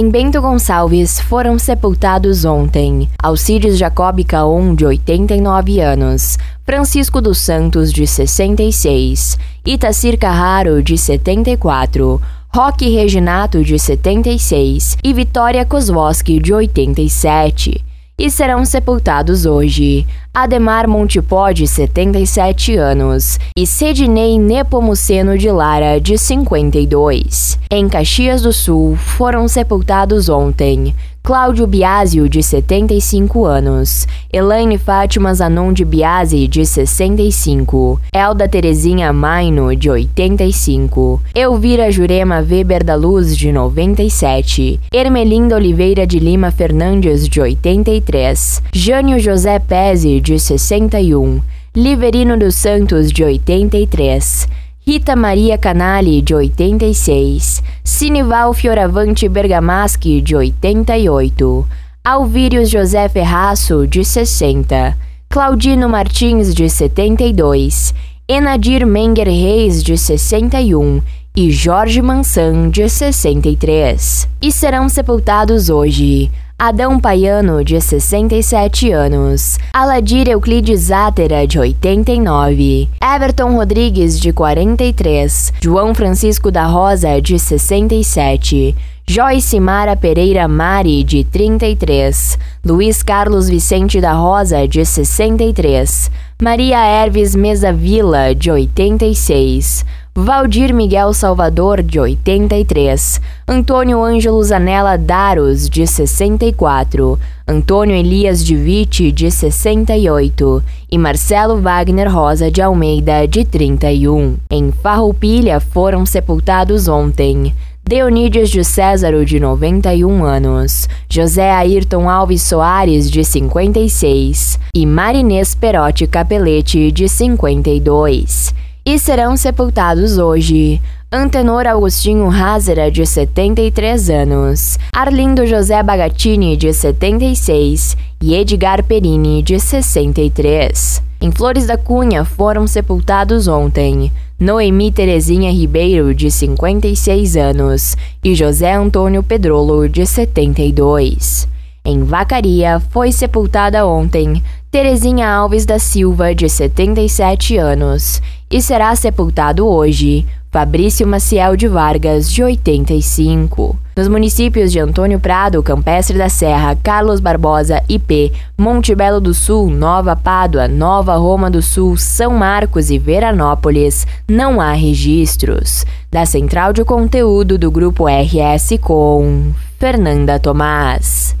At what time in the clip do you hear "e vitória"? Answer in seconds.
15.02-15.64